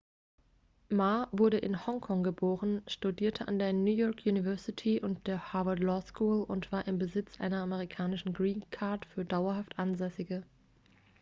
ma 0.89 1.27
wurde 1.31 1.59
in 1.59 1.75
hongkong 1.85 2.23
geboren 2.23 2.81
studierte 2.87 3.47
an 3.47 3.59
der 3.59 3.71
new 3.71 3.91
york 3.93 4.25
university 4.25 4.99
und 4.99 5.27
der 5.27 5.53
harvard 5.53 5.77
law 5.77 6.01
school 6.01 6.41
und 6.43 6.71
war 6.71 6.87
im 6.87 6.97
besitz 6.97 7.39
einer 7.39 7.61
amerikanischen 7.61 8.33
green 8.33 8.65
card 8.71 9.05
für 9.05 9.25
dauerhaft 9.25 9.77
ansässige 9.77 10.43